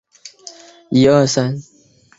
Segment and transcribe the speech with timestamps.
[0.89, 1.59] 莱瑟萨尔德。